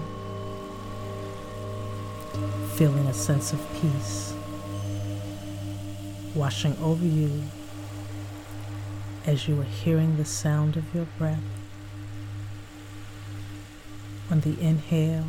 feeling 2.75 3.07
a 3.07 3.15
sense 3.15 3.55
of 3.55 3.67
peace 3.81 4.35
washing 6.35 6.77
over 6.83 7.07
you 7.07 7.43
as 9.25 9.49
you 9.49 9.59
are 9.59 9.65
hearing 9.65 10.19
the 10.19 10.27
sound 10.27 10.77
of 10.77 10.95
your 10.95 11.07
breath 11.17 11.62
on 14.33 14.41
the 14.41 14.59
inhale 14.63 15.27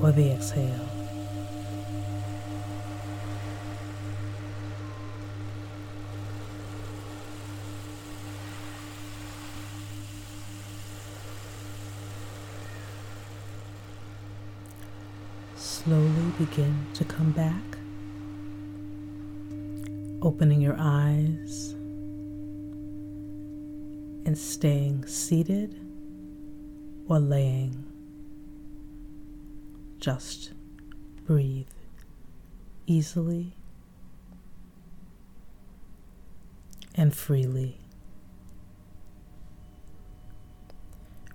or 0.00 0.10
the 0.12 0.32
exhale. 0.32 0.88
Slowly 15.54 16.08
begin 16.38 16.86
to 16.94 17.04
come 17.04 17.32
back 17.32 17.76
opening 20.22 20.62
your 20.62 20.76
eyes 20.78 21.74
and 24.24 24.38
staying 24.38 25.04
seated 25.04 25.83
or 27.08 27.18
laying. 27.18 27.84
Just 29.98 30.52
breathe 31.24 31.66
easily 32.86 33.54
and 36.94 37.14
freely. 37.14 37.78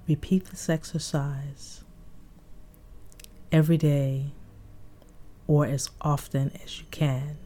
Repeat 0.08 0.46
this 0.46 0.70
exercise 0.70 1.84
every 3.52 3.78
day 3.78 4.32
or 5.48 5.66
as 5.66 5.90
often 6.02 6.52
as 6.64 6.80
you 6.80 6.86
can. 6.92 7.38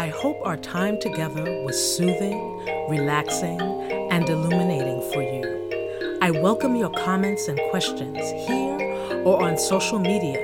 I 0.00 0.08
hope 0.08 0.40
our 0.44 0.56
time 0.56 0.98
together 0.98 1.44
was 1.62 1.76
soothing, 1.94 2.64
relaxing, 2.88 3.60
and 3.60 4.26
illuminating 4.26 5.02
for 5.12 5.22
you. 5.22 5.44
I 6.22 6.30
welcome 6.30 6.74
your 6.74 6.88
comments 6.88 7.48
and 7.48 7.60
questions 7.70 8.16
here 8.48 8.80
or 9.26 9.42
on 9.42 9.58
social 9.58 9.98
media. 9.98 10.40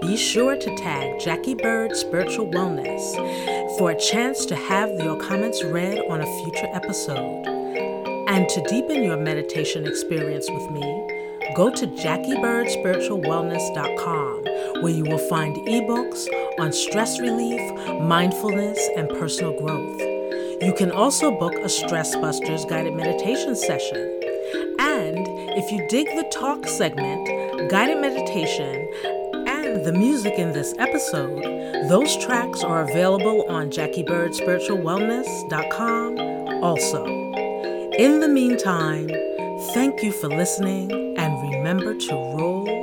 Be 0.00 0.16
sure 0.16 0.56
to 0.56 0.76
tag 0.76 1.20
Jackie 1.20 1.54
Bird 1.54 1.94
Spiritual 1.94 2.46
Wellness 2.46 3.76
for 3.76 3.90
a 3.90 4.00
chance 4.00 4.46
to 4.46 4.56
have 4.56 4.88
your 4.98 5.20
comments 5.20 5.62
read 5.62 5.98
on 6.08 6.22
a 6.22 6.42
future 6.42 6.70
episode. 6.72 7.46
And 8.26 8.48
to 8.48 8.62
deepen 8.70 9.02
your 9.02 9.18
meditation 9.18 9.86
experience 9.86 10.48
with 10.48 10.70
me, 10.70 10.80
go 11.54 11.68
to 11.68 11.86
JackieBirdSpiritualWellness.com 11.88 14.44
where 14.82 14.92
you 14.92 15.04
will 15.04 15.28
find 15.28 15.54
ebooks 15.68 16.26
on 16.58 16.72
stress 16.72 17.20
relief, 17.20 17.60
mindfulness, 18.00 18.78
and 18.96 19.08
personal 19.08 19.56
growth. 19.58 20.00
You 20.62 20.72
can 20.76 20.90
also 20.90 21.30
book 21.38 21.54
a 21.54 21.68
Stress 21.68 22.16
Busters 22.16 22.64
guided 22.64 22.94
meditation 22.94 23.54
session. 23.56 24.20
And 24.78 25.26
if 25.56 25.72
you 25.72 25.86
dig 25.88 26.06
the 26.06 26.24
talk 26.32 26.66
segment, 26.66 27.70
guided 27.70 28.00
meditation, 28.00 28.88
and 29.46 29.84
the 29.84 29.92
music 29.92 30.38
in 30.38 30.52
this 30.52 30.74
episode, 30.78 31.42
those 31.88 32.16
tracks 32.16 32.62
are 32.62 32.88
available 32.88 33.44
on 33.48 33.70
JackieBirdSpiritualWellness.com 33.70 36.18
also. 36.62 37.04
In 37.98 38.20
the 38.20 38.28
meantime, 38.28 39.08
thank 39.74 40.02
you 40.02 40.12
for 40.12 40.28
listening 40.28 41.18
and 41.18 41.52
remember 41.52 41.94
to 41.94 42.12
roll 42.12 42.73